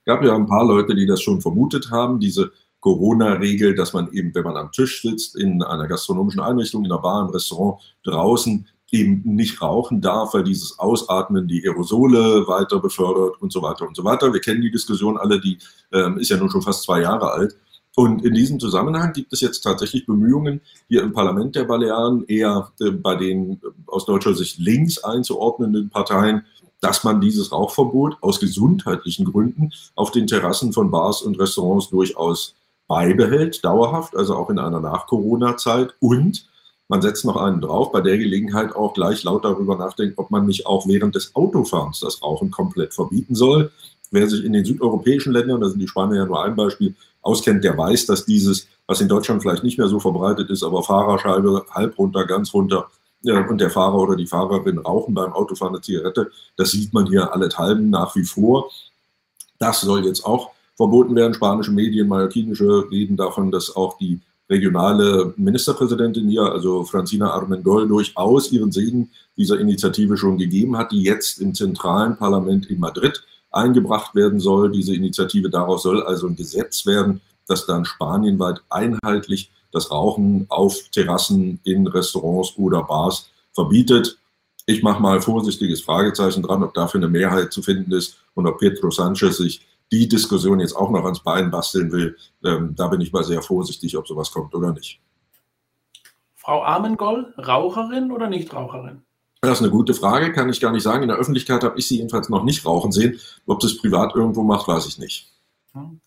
Es 0.00 0.04
gab 0.04 0.22
ja 0.22 0.34
ein 0.34 0.46
paar 0.46 0.64
Leute, 0.64 0.94
die 0.94 1.06
das 1.06 1.20
schon 1.20 1.40
vermutet 1.40 1.90
haben. 1.90 2.20
Diese 2.20 2.52
Corona-Regel, 2.86 3.74
dass 3.74 3.94
man 3.94 4.12
eben, 4.12 4.32
wenn 4.32 4.44
man 4.44 4.56
am 4.56 4.70
Tisch 4.70 5.02
sitzt, 5.02 5.34
in 5.34 5.60
einer 5.60 5.88
gastronomischen 5.88 6.40
Einrichtung, 6.40 6.84
in 6.84 6.92
einer 6.92 7.02
Bar, 7.02 7.26
im 7.26 7.30
Restaurant, 7.30 7.80
draußen 8.04 8.64
eben 8.92 9.22
nicht 9.24 9.60
rauchen 9.60 10.00
darf, 10.00 10.34
weil 10.34 10.44
dieses 10.44 10.78
Ausatmen 10.78 11.48
die 11.48 11.66
Aerosole 11.66 12.46
weiter 12.46 12.78
befördert 12.78 13.42
und 13.42 13.52
so 13.52 13.60
weiter 13.60 13.88
und 13.88 13.96
so 13.96 14.04
weiter. 14.04 14.32
Wir 14.32 14.40
kennen 14.40 14.62
die 14.62 14.70
Diskussion 14.70 15.16
alle, 15.16 15.40
die 15.40 15.58
ähm, 15.92 16.18
ist 16.18 16.30
ja 16.30 16.36
nun 16.36 16.48
schon 16.48 16.62
fast 16.62 16.84
zwei 16.84 17.00
Jahre 17.00 17.32
alt. 17.32 17.56
Und 17.96 18.24
in 18.24 18.34
diesem 18.34 18.60
Zusammenhang 18.60 19.12
gibt 19.12 19.32
es 19.32 19.40
jetzt 19.40 19.62
tatsächlich 19.62 20.06
Bemühungen, 20.06 20.60
hier 20.86 21.02
im 21.02 21.12
Parlament 21.12 21.56
der 21.56 21.64
Balearen 21.64 22.24
eher 22.28 22.70
äh, 22.78 22.92
bei 22.92 23.16
den 23.16 23.54
äh, 23.54 23.56
aus 23.88 24.06
deutscher 24.06 24.36
Sicht 24.36 24.60
links 24.60 25.02
einzuordnenden 25.02 25.90
Parteien, 25.90 26.44
dass 26.80 27.02
man 27.02 27.20
dieses 27.20 27.50
Rauchverbot 27.50 28.18
aus 28.20 28.38
gesundheitlichen 28.38 29.24
Gründen 29.24 29.72
auf 29.96 30.12
den 30.12 30.28
Terrassen 30.28 30.72
von 30.72 30.92
Bars 30.92 31.22
und 31.22 31.40
Restaurants 31.40 31.90
durchaus 31.90 32.54
beibehält, 32.88 33.64
dauerhaft, 33.64 34.16
also 34.16 34.36
auch 34.36 34.50
in 34.50 34.58
einer 34.58 34.80
Nach-Corona-Zeit. 34.80 35.94
Und 36.00 36.46
man 36.88 37.02
setzt 37.02 37.24
noch 37.24 37.36
einen 37.36 37.60
drauf, 37.60 37.90
bei 37.92 38.00
der 38.00 38.18
Gelegenheit 38.18 38.74
auch 38.74 38.94
gleich 38.94 39.24
laut 39.24 39.44
darüber 39.44 39.76
nachdenkt, 39.76 40.18
ob 40.18 40.30
man 40.30 40.46
nicht 40.46 40.66
auch 40.66 40.86
während 40.86 41.14
des 41.14 41.34
Autofahrens 41.34 42.00
das 42.00 42.22
Rauchen 42.22 42.50
komplett 42.50 42.94
verbieten 42.94 43.34
soll. 43.34 43.72
Wer 44.12 44.28
sich 44.28 44.44
in 44.44 44.52
den 44.52 44.64
südeuropäischen 44.64 45.32
Ländern, 45.32 45.60
da 45.60 45.68
sind 45.68 45.80
die 45.80 45.88
Spanier 45.88 46.18
ja 46.18 46.26
nur 46.26 46.44
ein 46.44 46.54
Beispiel, 46.54 46.94
auskennt, 47.22 47.64
der 47.64 47.76
weiß, 47.76 48.06
dass 48.06 48.24
dieses, 48.24 48.68
was 48.86 49.00
in 49.00 49.08
Deutschland 49.08 49.42
vielleicht 49.42 49.64
nicht 49.64 49.78
mehr 49.78 49.88
so 49.88 49.98
verbreitet 49.98 50.48
ist, 50.48 50.62
aber 50.62 50.84
Fahrerscheibe 50.84 51.66
halb 51.70 51.98
runter, 51.98 52.24
ganz 52.24 52.54
runter 52.54 52.88
und 53.24 53.60
der 53.60 53.70
Fahrer 53.70 53.98
oder 53.98 54.14
die 54.14 54.26
Fahrerin 54.26 54.78
rauchen 54.78 55.14
beim 55.14 55.32
Autofahren 55.32 55.74
eine 55.74 55.82
Zigarette, 55.82 56.30
das 56.56 56.70
sieht 56.70 56.92
man 56.92 57.06
hier 57.06 57.32
allenthalben 57.32 57.90
nach 57.90 58.14
wie 58.14 58.22
vor. 58.22 58.70
Das 59.58 59.80
soll 59.80 60.04
jetzt 60.04 60.24
auch 60.24 60.50
verboten 60.76 61.14
werden. 61.16 61.34
Spanische 61.34 61.72
Medien, 61.72 62.08
mallorquinische 62.08 62.90
reden 62.90 63.16
davon, 63.16 63.50
dass 63.50 63.74
auch 63.74 63.98
die 63.98 64.20
regionale 64.48 65.34
Ministerpräsidentin 65.36 66.28
hier, 66.28 66.42
also 66.42 66.84
Francina 66.84 67.30
Armengol, 67.30 67.88
durchaus 67.88 68.52
ihren 68.52 68.70
Segen 68.70 69.10
dieser 69.36 69.58
Initiative 69.58 70.16
schon 70.16 70.38
gegeben 70.38 70.76
hat, 70.76 70.92
die 70.92 71.02
jetzt 71.02 71.40
im 71.40 71.54
zentralen 71.54 72.16
Parlament 72.16 72.66
in 72.66 72.78
Madrid 72.78 73.24
eingebracht 73.50 74.14
werden 74.14 74.38
soll. 74.38 74.70
Diese 74.70 74.94
Initiative 74.94 75.50
daraus 75.50 75.82
soll 75.82 76.02
also 76.02 76.28
ein 76.28 76.36
Gesetz 76.36 76.86
werden, 76.86 77.20
das 77.48 77.66
dann 77.66 77.84
spanienweit 77.84 78.60
einheitlich 78.70 79.50
das 79.72 79.90
Rauchen 79.90 80.46
auf 80.48 80.76
Terrassen 80.92 81.60
in 81.64 81.86
Restaurants 81.86 82.54
oder 82.56 82.82
Bars 82.82 83.28
verbietet. 83.52 84.18
Ich 84.66 84.82
mache 84.82 85.02
mal 85.02 85.20
vorsichtiges 85.20 85.80
Fragezeichen 85.80 86.42
dran, 86.42 86.62
ob 86.62 86.74
dafür 86.74 86.98
eine 86.98 87.08
Mehrheit 87.08 87.52
zu 87.52 87.62
finden 87.62 87.92
ist 87.92 88.16
und 88.34 88.46
ob 88.46 88.58
Pedro 88.58 88.90
Sanchez 88.90 89.36
sich 89.36 89.66
die 89.92 90.08
Diskussion 90.08 90.60
jetzt 90.60 90.74
auch 90.74 90.90
noch 90.90 91.04
ans 91.04 91.20
Bein 91.20 91.50
basteln 91.50 91.92
will. 91.92 92.16
Ähm, 92.44 92.74
da 92.74 92.88
bin 92.88 93.00
ich 93.00 93.12
mal 93.12 93.24
sehr 93.24 93.42
vorsichtig, 93.42 93.96
ob 93.96 94.06
sowas 94.06 94.30
kommt 94.30 94.54
oder 94.54 94.72
nicht. 94.72 95.00
Frau 96.34 96.62
Armengol, 96.62 97.34
Raucherin 97.38 98.12
oder 98.12 98.28
Nichtraucherin? 98.28 99.02
Das 99.40 99.58
ist 99.58 99.62
eine 99.62 99.70
gute 99.70 99.94
Frage, 99.94 100.32
kann 100.32 100.48
ich 100.48 100.60
gar 100.60 100.72
nicht 100.72 100.82
sagen. 100.82 101.02
In 101.02 101.08
der 101.08 101.18
Öffentlichkeit 101.18 101.62
habe 101.62 101.78
ich 101.78 101.86
sie 101.86 101.96
jedenfalls 101.98 102.28
noch 102.28 102.42
nicht 102.42 102.64
rauchen 102.64 102.90
sehen. 102.90 103.20
Ob 103.46 103.60
das 103.60 103.76
privat 103.76 104.14
irgendwo 104.14 104.42
macht, 104.42 104.66
weiß 104.66 104.86
ich 104.86 104.98
nicht. 104.98 105.35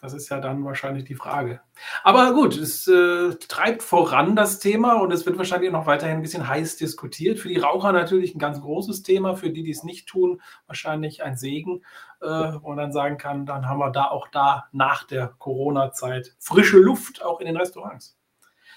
Das 0.02 0.14
ist 0.14 0.30
ja 0.30 0.40
dann 0.40 0.64
wahrscheinlich 0.64 1.06
die 1.06 1.16
Frage. 1.16 1.62
Aber 2.04 2.34
gut, 2.34 2.58
es 2.58 2.88
äh, 2.88 3.36
treibt 3.48 3.84
voran 3.84 4.36
das 4.36 4.60
Thema 4.60 5.02
und 5.02 5.12
es 5.12 5.26
wird 5.26 5.38
wahrscheinlich 5.38 5.72
noch 5.72 5.86
weiterhin 5.86 6.18
ein 6.18 6.22
bisschen 6.22 6.48
heiß 6.48 6.78
diskutiert. 6.78 7.40
Für 7.40 7.50
die 7.50 7.60
Raucher 7.60 7.92
natürlich 7.92 8.36
ein 8.36 8.40
ganz 8.40 8.62
großes 8.62 9.04
Thema, 9.04 9.36
für 9.36 9.50
die, 9.50 9.64
die 9.64 9.72
es 9.72 9.84
nicht 9.84 10.08
tun, 10.08 10.42
wahrscheinlich 10.68 11.24
ein 11.24 11.38
Segen. 11.38 11.84
Äh, 12.22 12.26
wo 12.62 12.76
dann 12.76 12.92
sagen 12.92 13.18
kann, 13.18 13.46
dann 13.46 13.70
haben 13.70 13.80
wir 13.80 13.92
da 13.92 14.10
auch 14.10 14.28
da 14.28 14.68
nach 14.74 15.06
der 15.06 15.28
Corona-Zeit 15.38 16.36
frische 16.40 16.78
Luft, 16.78 17.24
auch 17.24 17.40
in 17.40 17.46
den 17.46 17.56
Restaurants. 17.56 18.18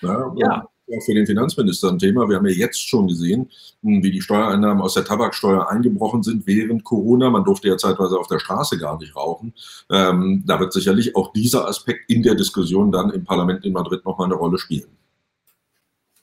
Ja, 0.02 0.32
ja 0.36 0.68
auch 0.96 1.02
für 1.02 1.14
den 1.14 1.26
Finanzminister 1.26 1.88
ein 1.88 1.98
Thema. 1.98 2.28
Wir 2.28 2.36
haben 2.36 2.46
ja 2.46 2.54
jetzt 2.54 2.88
schon 2.88 3.08
gesehen, 3.08 3.50
hm, 3.82 4.02
wie 4.02 4.10
die 4.10 4.20
Steuereinnahmen 4.20 4.82
aus 4.82 4.94
der 4.94 5.04
Tabaksteuer 5.04 5.68
eingebrochen 5.68 6.22
sind 6.22 6.46
während 6.46 6.84
Corona. 6.84 7.30
Man 7.30 7.44
durfte 7.44 7.68
ja 7.68 7.76
zeitweise 7.76 8.18
auf 8.18 8.26
der 8.26 8.38
Straße 8.38 8.78
gar 8.78 8.98
nicht 8.98 9.16
rauchen. 9.16 9.54
Ähm, 9.90 10.42
da 10.46 10.60
wird 10.60 10.72
sicherlich 10.72 11.16
auch 11.16 11.32
dieser 11.32 11.66
Aspekt 11.68 12.10
in 12.10 12.22
der 12.22 12.34
Diskussion 12.34 12.92
dann 12.92 13.10
im 13.10 13.24
Parlament 13.24 13.64
in 13.64 13.72
Madrid 13.72 14.04
nochmal 14.04 14.26
eine 14.26 14.34
Rolle 14.34 14.58
spielen. 14.58 14.88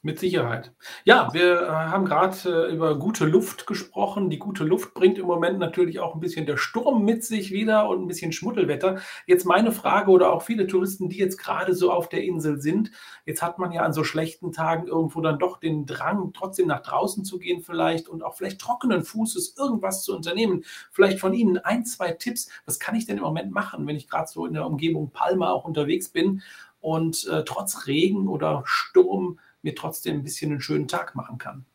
Mit 0.02 0.18
Sicherheit. 0.18 0.72
Ja, 1.04 1.28
wir 1.34 1.62
äh, 1.62 1.68
haben 1.68 2.06
gerade 2.06 2.70
äh, 2.70 2.74
über 2.74 2.98
gute 2.98 3.26
Luft 3.26 3.68
gesprochen. 3.68 4.30
Die 4.30 4.40
gute 4.40 4.64
Luft 4.64 4.94
bringt 4.94 5.18
im 5.18 5.26
Moment 5.26 5.60
natürlich 5.60 6.00
auch 6.00 6.14
ein 6.14 6.22
bisschen 6.22 6.46
der 6.46 6.56
Sturm 6.56 7.04
mit 7.04 7.26
sich 7.26 7.52
wieder 7.52 7.90
und 7.90 8.04
ein 8.04 8.08
bisschen 8.08 8.32
Schmuddelwetter. 8.32 9.00
Jetzt 9.28 9.46
meine 9.46 9.74
Frage 9.74 10.10
oder 10.12 10.32
auch 10.32 10.42
viele 10.42 10.68
Touristen, 10.68 11.10
die 11.10 11.18
jetzt 11.18 11.36
gerade 11.36 11.76
so 11.76 11.92
auf 11.92 12.08
der 12.08 12.24
Insel 12.24 12.62
sind. 12.62 12.92
Jetzt 13.26 13.42
hat 13.42 13.60
man 13.60 13.74
ja 13.74 13.82
an 13.82 13.92
so 13.92 14.06
schlechten 14.06 14.54
Tagen 14.54 14.88
irgendwo 14.88 15.20
dann 15.20 15.38
doch 15.38 15.58
den 15.60 15.86
Drang, 15.86 16.32
trotzdem 16.32 16.68
nach 16.68 16.82
draußen 16.82 17.26
zu 17.26 17.38
gehen 17.38 17.62
vielleicht 17.62 18.08
und 18.08 18.24
auch 18.24 18.36
vielleicht 18.36 18.62
trockenen 18.62 19.04
Fußes 19.04 19.58
irgendwas 19.58 20.04
zu 20.04 20.16
unternehmen. 20.16 20.64
Vielleicht 20.92 21.20
von 21.20 21.34
Ihnen 21.34 21.58
ein, 21.58 21.84
zwei 21.84 22.14
Tipps. 22.14 22.50
Was 22.66 22.80
kann 22.80 22.96
ich 22.96 23.06
denn 23.06 23.18
im 23.18 23.24
Moment 23.24 23.52
machen, 23.52 23.86
wenn 23.86 23.98
ich 23.98 24.08
gerade 24.08 24.30
so 24.30 24.46
in 24.46 24.54
der 24.54 24.66
Umgebung 24.66 25.12
Palma 25.12 25.52
auch 25.52 25.66
unterwegs 25.66 26.08
bin 26.08 26.42
und 26.80 27.28
äh, 27.28 27.44
trotz 27.44 27.88
Regen 27.88 28.30
oder 28.30 28.64
Sturm 28.66 29.40
mir 29.62 29.76
trotzdem 29.76 30.18
ein 30.18 30.24
bisschen 30.24 30.52
einen 30.52 30.62
schönen 30.62 30.88
Tag 30.88 31.16
machen 31.16 31.38
kann. 31.38 31.66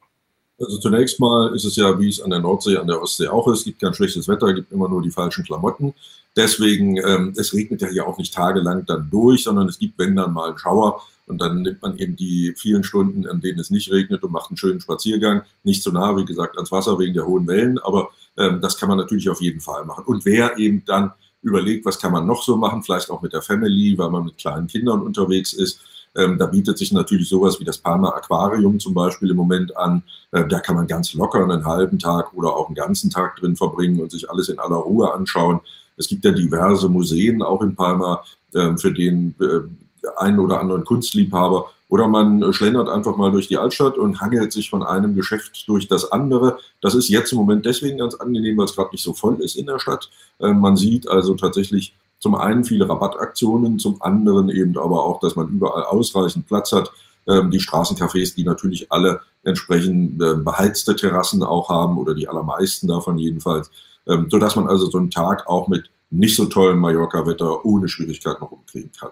Also 0.58 0.78
zunächst 0.78 1.18
mal 1.18 1.54
ist 1.54 1.64
es 1.64 1.76
ja, 1.76 1.98
wie 1.98 2.08
es 2.08 2.20
an 2.20 2.30
der 2.30 2.38
Nordsee, 2.38 2.76
an 2.76 2.86
der 2.86 3.02
Ostsee 3.02 3.26
auch 3.26 3.48
ist, 3.48 3.60
es 3.60 3.64
gibt 3.64 3.80
kein 3.80 3.94
schlechtes 3.94 4.28
Wetter, 4.28 4.46
es 4.46 4.54
gibt 4.54 4.72
immer 4.72 4.88
nur 4.88 5.02
die 5.02 5.10
falschen 5.10 5.44
Klamotten. 5.44 5.94
Deswegen, 6.36 6.96
ähm, 6.96 7.32
es 7.36 7.52
regnet 7.52 7.82
ja 7.82 7.88
hier 7.88 8.06
auch 8.06 8.18
nicht 8.18 8.34
tagelang 8.34 8.86
dann 8.86 9.08
durch, 9.10 9.44
sondern 9.44 9.68
es 9.68 9.78
gibt, 9.78 9.98
wenn 9.98 10.16
dann 10.16 10.32
mal 10.32 10.50
einen 10.50 10.58
Schauer 10.58 11.02
und 11.26 11.40
dann 11.40 11.62
nimmt 11.62 11.82
man 11.82 11.96
eben 11.96 12.16
die 12.16 12.54
vielen 12.56 12.84
Stunden, 12.84 13.26
an 13.26 13.40
denen 13.40 13.58
es 13.58 13.70
nicht 13.70 13.90
regnet 13.90 14.22
und 14.22 14.32
macht 14.32 14.50
einen 14.50 14.56
schönen 14.56 14.80
Spaziergang. 14.80 15.42
Nicht 15.62 15.82
zu 15.82 15.90
nah, 15.90 16.16
wie 16.16 16.24
gesagt, 16.24 16.56
ans 16.56 16.70
Wasser 16.70 16.98
wegen 16.98 17.14
der 17.14 17.26
hohen 17.26 17.46
Wellen, 17.46 17.78
aber 17.78 18.10
ähm, 18.36 18.60
das 18.60 18.76
kann 18.76 18.88
man 18.88 18.98
natürlich 18.98 19.30
auf 19.30 19.40
jeden 19.40 19.60
Fall 19.60 19.84
machen. 19.84 20.04
Und 20.06 20.24
wer 20.24 20.58
eben 20.58 20.84
dann 20.84 21.12
überlegt, 21.42 21.84
was 21.84 21.98
kann 21.98 22.12
man 22.12 22.26
noch 22.26 22.42
so 22.42 22.56
machen, 22.56 22.82
vielleicht 22.82 23.10
auch 23.10 23.22
mit 23.22 23.32
der 23.32 23.42
Family, 23.42 23.96
weil 23.96 24.10
man 24.10 24.24
mit 24.24 24.38
kleinen 24.38 24.66
Kindern 24.66 25.02
unterwegs 25.02 25.52
ist, 25.52 25.80
ähm, 26.16 26.38
da 26.38 26.46
bietet 26.46 26.78
sich 26.78 26.92
natürlich 26.92 27.28
sowas 27.28 27.58
wie 27.60 27.64
das 27.64 27.78
Palmer 27.78 28.14
Aquarium 28.14 28.78
zum 28.78 28.94
Beispiel 28.94 29.30
im 29.30 29.36
Moment 29.36 29.76
an. 29.76 30.02
Äh, 30.30 30.46
da 30.46 30.60
kann 30.60 30.76
man 30.76 30.86
ganz 30.86 31.12
locker 31.14 31.42
einen 31.42 31.64
halben 31.64 31.98
Tag 31.98 32.32
oder 32.34 32.54
auch 32.54 32.66
einen 32.66 32.76
ganzen 32.76 33.10
Tag 33.10 33.36
drin 33.36 33.56
verbringen 33.56 34.00
und 34.00 34.10
sich 34.10 34.30
alles 34.30 34.48
in 34.48 34.58
aller 34.58 34.76
Ruhe 34.76 35.12
anschauen. 35.12 35.60
Es 35.96 36.08
gibt 36.08 36.24
ja 36.24 36.30
diverse 36.30 36.88
Museen 36.88 37.42
auch 37.42 37.62
in 37.62 37.74
Palma 37.74 38.24
äh, 38.52 38.76
für 38.76 38.92
den 38.92 39.34
äh, 39.40 40.08
einen 40.16 40.38
oder 40.38 40.60
anderen 40.60 40.84
Kunstliebhaber. 40.84 41.70
Oder 41.88 42.08
man 42.08 42.52
schlendert 42.52 42.88
einfach 42.88 43.16
mal 43.16 43.30
durch 43.30 43.48
die 43.48 43.58
Altstadt 43.58 43.98
und 43.98 44.20
hangelt 44.20 44.52
sich 44.52 44.70
von 44.70 44.82
einem 44.82 45.14
Geschäft 45.14 45.68
durch 45.68 45.86
das 45.86 46.10
andere. 46.10 46.58
Das 46.80 46.94
ist 46.94 47.08
jetzt 47.08 47.32
im 47.32 47.38
Moment 47.38 47.66
deswegen 47.66 47.98
ganz 47.98 48.14
angenehm, 48.14 48.56
weil 48.56 48.64
es 48.64 48.74
gerade 48.74 48.90
nicht 48.90 49.04
so 49.04 49.12
voll 49.12 49.40
ist 49.40 49.54
in 49.54 49.66
der 49.66 49.78
Stadt. 49.78 50.10
Äh, 50.40 50.52
man 50.52 50.76
sieht 50.76 51.08
also 51.08 51.34
tatsächlich 51.34 51.94
zum 52.24 52.36
einen 52.36 52.64
viele 52.64 52.88
Rabattaktionen, 52.88 53.78
zum 53.78 54.00
anderen 54.00 54.48
eben 54.48 54.78
aber 54.78 55.04
auch, 55.04 55.20
dass 55.20 55.36
man 55.36 55.48
überall 55.48 55.82
ausreichend 55.82 56.46
Platz 56.46 56.72
hat. 56.72 56.90
Ähm, 57.28 57.50
die 57.50 57.60
Straßencafés, 57.60 58.34
die 58.34 58.44
natürlich 58.44 58.90
alle 58.90 59.20
entsprechend 59.42 60.22
äh, 60.22 60.34
beheizte 60.36 60.96
Terrassen 60.96 61.42
auch 61.42 61.68
haben 61.68 61.98
oder 61.98 62.14
die 62.14 62.26
allermeisten 62.26 62.88
davon 62.88 63.18
jedenfalls, 63.18 63.70
ähm, 64.06 64.28
sodass 64.30 64.56
man 64.56 64.68
also 64.68 64.88
so 64.88 64.96
einen 64.96 65.10
Tag 65.10 65.46
auch 65.46 65.68
mit 65.68 65.90
nicht 66.08 66.34
so 66.34 66.46
tollem 66.46 66.78
Mallorca-Wetter 66.78 67.66
ohne 67.66 67.88
Schwierigkeit 67.88 68.40
noch 68.40 68.52
umkriegen 68.52 68.90
kann. 68.98 69.10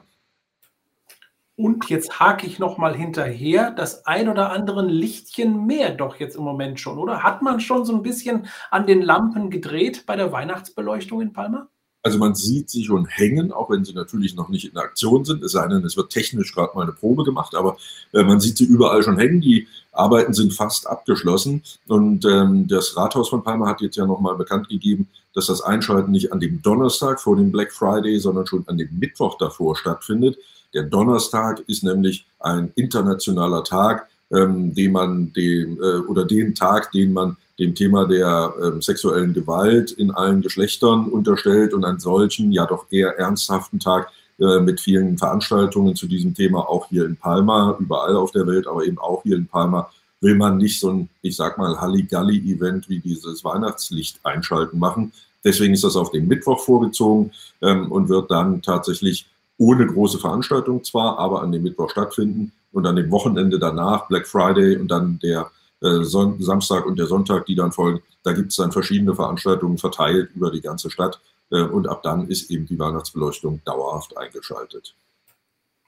Und 1.55 1.91
jetzt 1.91 2.19
hake 2.19 2.47
ich 2.47 2.59
noch 2.59 2.79
mal 2.79 2.97
hinterher, 2.97 3.73
das 3.73 4.07
ein 4.07 4.31
oder 4.31 4.53
andere 4.53 4.87
Lichtchen 4.87 5.67
mehr 5.67 5.91
doch 5.91 6.17
jetzt 6.17 6.37
im 6.37 6.45
Moment 6.45 6.81
schon, 6.81 6.97
oder? 6.97 7.23
Hat 7.23 7.43
man 7.43 7.61
schon 7.61 7.85
so 7.85 7.95
ein 7.95 8.01
bisschen 8.01 8.47
an 8.71 8.87
den 8.87 9.03
Lampen 9.03 9.51
gedreht 9.51 10.05
bei 10.07 10.17
der 10.17 10.33
Weihnachtsbeleuchtung 10.33 11.21
in 11.21 11.35
Palma? 11.35 11.69
Also 12.05 12.19
man 12.19 12.35
sieht 12.35 12.69
sie 12.69 12.85
schon 12.85 13.07
hängen, 13.07 13.53
auch 13.53 13.71
wenn 13.71 13.85
sie 13.85 13.93
natürlich 13.93 14.35
noch 14.35 14.49
nicht 14.49 14.65
in 14.65 14.77
Aktion 14.77 15.25
sind. 15.25 15.43
Es 15.45 15.53
sei 15.53 15.69
denn, 15.69 15.85
es 15.85 15.97
wird 15.97 16.11
technisch 16.11 16.53
gerade 16.53 16.75
mal 16.75 16.83
eine 16.83 16.93
Probe 16.93 17.23
gemacht, 17.23 17.55
aber 17.55 17.77
äh, 18.13 18.25
man 18.25 18.41
sieht 18.41 18.57
sie 18.57 18.65
überall 18.65 19.05
schon 19.05 19.19
hängen. 19.19 19.41
Die 19.41 19.69
Arbeiten 19.93 20.35
sind 20.35 20.53
fast 20.53 20.89
abgeschlossen. 20.89 21.63
Und 21.87 22.25
ähm, 22.25 22.67
das 22.67 22.97
Rathaus 22.97 23.29
von 23.29 23.45
Palma 23.45 23.69
hat 23.69 23.81
jetzt 23.83 23.97
ja 23.97 24.05
nochmal 24.05 24.35
bekannt 24.35 24.69
gegeben, 24.69 25.09
dass 25.33 25.47
das 25.47 25.61
Einschalten 25.61 26.11
nicht 26.11 26.33
an 26.33 26.41
dem 26.41 26.61
Donnerstag 26.61 27.21
vor 27.21 27.37
dem 27.37 27.53
Black 27.53 27.73
Friday, 27.73 28.19
sondern 28.19 28.47
schon 28.47 28.65
an 28.67 28.79
dem 28.79 28.99
Mittwoch 28.99 29.39
davor 29.39 29.77
stattfindet. 29.77 30.39
Der 30.75 30.83
Donnerstag 30.83 31.63
ist 31.69 31.85
nämlich 31.85 32.27
ein 32.41 32.73
internationaler 32.75 33.63
Tag, 33.63 34.09
ähm, 34.33 34.75
den 34.75 34.93
man 34.93 35.33
dem, 35.33 35.79
äh, 35.81 35.99
oder 36.09 36.25
den 36.25 36.55
Tag, 36.55 36.93
den 36.93 37.13
man 37.13 37.37
dem 37.59 37.75
Thema 37.75 38.07
der 38.07 38.55
äh, 38.61 38.83
sexuellen 38.83 39.35
Gewalt 39.35 39.93
in 39.93 40.11
allen 40.11 40.41
Geschlechtern 40.41 41.07
unterstellt 41.07 41.75
und 41.75 41.85
einen 41.85 42.01
solchen, 42.01 42.51
ja 42.53 42.67
doch 42.67 42.87
eher 42.91 43.19
ernsthaften 43.19 43.79
Tag 43.79 44.11
äh, 44.41 44.61
mit 44.61 44.81
vielen 44.81 45.19
Veranstaltungen 45.19 45.95
zu 45.95 46.07
diesem 46.07 46.35
Thema, 46.35 46.69
auch 46.69 46.89
hier 46.89 47.05
in 47.05 47.17
Palma, 47.17 47.77
überall 47.79 48.17
auf 48.17 48.33
der 48.33 48.47
Welt, 48.47 48.67
aber 48.67 48.85
eben 48.85 48.99
auch 48.99 49.23
hier 49.23 49.37
in 49.37 49.47
Palma, 49.47 49.91
will 50.21 50.35
man 50.35 50.57
nicht 50.57 50.81
so 50.81 50.91
ein, 50.91 51.09
ich 51.21 51.37
sag 51.37 51.59
mal, 51.59 51.81
Halligalli-Event 51.81 52.89
wie 52.89 53.01
dieses 53.01 53.45
Weihnachtslicht 53.45 54.19
einschalten 54.25 54.79
machen. 54.79 55.13
Deswegen 55.45 55.75
ist 55.75 55.85
das 55.85 55.97
auf 55.97 56.11
den 56.11 56.29
Mittwoch 56.29 56.61
vorgezogen 56.61 57.33
ähm, 57.61 57.91
und 57.91 58.09
wird 58.09 58.31
dann 58.31 58.63
tatsächlich 58.63 59.27
ohne 59.59 59.87
große 59.87 60.19
Veranstaltung 60.19 60.83
zwar, 60.85 61.19
aber 61.19 61.43
an 61.43 61.53
dem 61.53 61.63
Mittwoch 61.63 61.91
stattfinden 61.91 62.53
und 62.73 62.87
an 62.87 62.97
dem 62.97 63.11
Wochenende 63.11 63.59
danach, 63.59 64.09
Black 64.09 64.27
Friday 64.27 64.77
und 64.77 64.89
dann 64.89 65.19
der 65.23 65.51
äh, 65.83 66.03
Samstag 66.03 66.87
und 66.87 66.99
der 66.99 67.07
Sonntag, 67.07 67.47
die 67.47 67.55
dann 67.55 67.73
folgen, 67.73 68.03
da 68.23 68.33
gibt 68.33 68.51
es 68.51 68.57
dann 68.57 68.73
verschiedene 68.73 69.15
Veranstaltungen 69.15 69.79
verteilt 69.79 70.31
über 70.35 70.51
die 70.51 70.61
ganze 70.61 70.91
Stadt. 70.91 71.21
Äh, 71.51 71.63
und 71.63 71.89
ab 71.89 72.03
dann 72.03 72.29
ist 72.29 72.51
eben 72.51 72.67
die 72.67 72.79
Weihnachtsbeleuchtung 72.79 73.61
dauerhaft 73.65 74.17
eingeschaltet. 74.17 74.95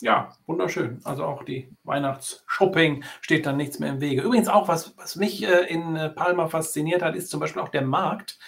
Ja, 0.00 0.37
wunderschön. 0.47 1.00
Also 1.04 1.25
auch 1.25 1.44
die 1.44 1.68
Weihnachtsshopping 1.85 3.04
steht 3.21 3.47
dann 3.47 3.56
nichts 3.56 3.78
mehr 3.78 3.90
im 3.90 4.00
Wege. 4.00 4.23
Übrigens 4.23 4.49
auch, 4.49 4.68
was, 4.68 4.97
was 4.99 5.16
mich 5.16 5.44
äh, 5.44 5.66
in 5.73 5.97
äh, 5.97 6.11
Palma 6.11 6.49
fasziniert 6.49 7.02
hat, 7.02 7.14
ist 7.14 7.30
zum 7.30 7.40
Beispiel 7.40 7.62
auch 7.62 7.68
der 7.68 7.83
Markt 7.83 8.38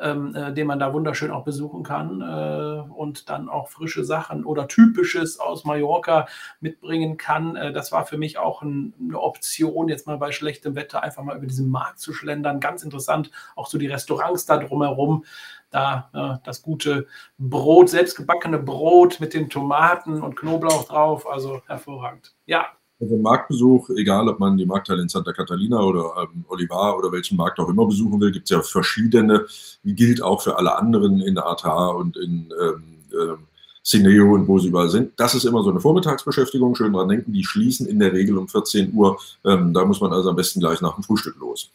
ähm, 0.00 0.34
äh, 0.34 0.52
den 0.52 0.66
man 0.66 0.78
da 0.78 0.92
wunderschön 0.92 1.30
auch 1.30 1.44
besuchen 1.44 1.82
kann 1.82 2.20
äh, 2.20 2.92
und 2.92 3.28
dann 3.28 3.48
auch 3.48 3.68
frische 3.68 4.04
Sachen 4.04 4.44
oder 4.44 4.68
typisches 4.68 5.38
aus 5.38 5.64
Mallorca 5.64 6.26
mitbringen 6.60 7.16
kann. 7.16 7.56
Äh, 7.56 7.72
das 7.72 7.92
war 7.92 8.06
für 8.06 8.18
mich 8.18 8.38
auch 8.38 8.62
ein, 8.62 8.94
eine 9.00 9.20
Option, 9.20 9.88
jetzt 9.88 10.06
mal 10.06 10.18
bei 10.18 10.32
schlechtem 10.32 10.74
Wetter 10.74 11.02
einfach 11.02 11.22
mal 11.22 11.36
über 11.36 11.46
diesen 11.46 11.70
Markt 11.70 12.00
zu 12.00 12.12
schlendern. 12.12 12.60
Ganz 12.60 12.82
interessant, 12.82 13.30
auch 13.56 13.66
so 13.66 13.78
die 13.78 13.86
Restaurants 13.86 14.46
da 14.46 14.56
drumherum 14.56 15.24
da 15.70 16.10
äh, 16.12 16.44
das 16.44 16.62
gute 16.62 17.06
Brot, 17.38 17.90
selbstgebackene 17.90 18.58
Brot 18.58 19.20
mit 19.20 19.34
den 19.34 19.48
Tomaten 19.48 20.20
und 20.20 20.36
Knoblauch 20.36 20.84
drauf. 20.84 21.30
Also 21.30 21.62
hervorragend. 21.66 22.34
Ja, 22.46 22.66
also 23.00 23.16
Marktbesuch, 23.16 23.90
egal 23.96 24.28
ob 24.28 24.38
man 24.38 24.56
die 24.56 24.66
Marktteile 24.66 25.02
in 25.02 25.08
Santa 25.08 25.32
Catalina 25.32 25.80
oder 25.80 26.12
ähm, 26.22 26.44
Olivar 26.48 26.98
oder 26.98 27.10
welchen 27.10 27.36
Markt 27.36 27.58
auch 27.58 27.68
immer 27.68 27.86
besuchen 27.86 28.20
will, 28.20 28.30
gibt 28.30 28.44
es 28.44 28.50
ja 28.50 28.62
verschiedene. 28.62 29.46
Gilt 29.84 30.22
auch 30.22 30.42
für 30.42 30.58
alle 30.58 30.76
anderen 30.76 31.20
in 31.20 31.38
ATA 31.38 31.88
und 31.88 32.16
in 32.18 32.52
ähm, 32.60 32.82
äh, 33.12 33.36
Cineo 33.82 34.34
und 34.34 34.46
wo 34.46 34.58
sie 34.58 34.68
überall 34.68 34.90
sind. 34.90 35.18
Das 35.18 35.34
ist 35.34 35.44
immer 35.44 35.62
so 35.62 35.70
eine 35.70 35.80
Vormittagsbeschäftigung. 35.80 36.74
Schön 36.74 36.92
dran 36.92 37.08
denken, 37.08 37.32
die 37.32 37.44
schließen 37.44 37.86
in 37.86 37.98
der 37.98 38.12
Regel 38.12 38.36
um 38.36 38.46
14 38.46 38.92
Uhr. 38.92 39.18
Ähm, 39.44 39.72
da 39.72 39.84
muss 39.84 40.00
man 40.00 40.12
also 40.12 40.30
am 40.30 40.36
besten 40.36 40.60
gleich 40.60 40.82
nach 40.82 40.94
dem 40.94 41.02
Frühstück 41.02 41.36
los. 41.38 41.70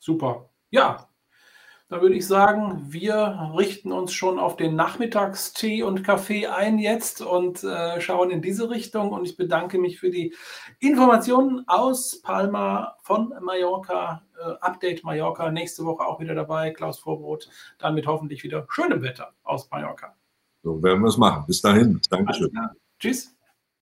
Super. 0.00 0.48
Ja, 0.70 1.06
da 1.88 2.02
würde 2.02 2.16
ich 2.16 2.26
sagen, 2.26 2.84
wir 2.88 3.52
richten 3.56 3.92
uns 3.92 4.12
schon 4.12 4.40
auf 4.40 4.56
den 4.56 4.74
Nachmittagstee 4.74 5.84
und 5.84 6.02
Kaffee 6.02 6.48
ein 6.48 6.78
jetzt 6.78 7.22
und 7.22 7.62
äh, 7.62 8.00
schauen 8.00 8.30
in 8.30 8.42
diese 8.42 8.70
Richtung. 8.70 9.12
Und 9.12 9.24
ich 9.24 9.36
bedanke 9.36 9.78
mich 9.78 10.00
für 10.00 10.10
die 10.10 10.34
Informationen 10.80 11.62
aus 11.68 12.20
Palma 12.22 12.96
von 13.02 13.32
Mallorca. 13.40 14.22
Äh, 14.36 14.54
Update 14.60 15.04
Mallorca 15.04 15.52
nächste 15.52 15.84
Woche 15.84 16.04
auch 16.04 16.18
wieder 16.18 16.34
dabei. 16.34 16.70
Klaus 16.70 16.98
Vorbrot, 16.98 17.48
dann 17.78 17.94
mit 17.94 18.08
hoffentlich 18.08 18.42
wieder 18.42 18.66
schönem 18.68 19.02
Wetter 19.02 19.32
aus 19.44 19.70
Mallorca. 19.70 20.12
So 20.64 20.82
werden 20.82 21.02
wir 21.02 21.08
es 21.08 21.16
machen. 21.16 21.44
Bis 21.46 21.62
dahin. 21.62 22.00
Dankeschön. 22.10 22.50
Tschüss. 22.98 23.35